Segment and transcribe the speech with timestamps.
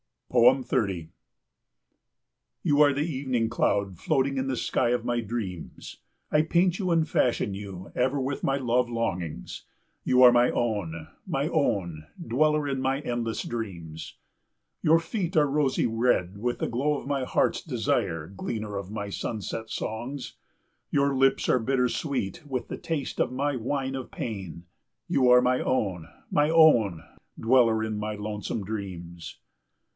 [0.31, 1.09] 30
[2.63, 5.99] You are the evening cloud floating in the sky of my dreams.
[6.31, 9.65] I paint you and fashion you ever with my love longings.
[10.05, 14.15] You are my own, my own, Dweller in my endless dreams!
[14.81, 19.09] Your feet are rosy red with the glow of my heart's desire, Gleaner of my
[19.09, 20.37] sunset songs!
[20.89, 24.63] Your lips are bitter sweet with the taste of my wine of pain.
[25.09, 27.03] You are my own, my own,
[27.39, 29.37] Dweller in my lonesome dreams!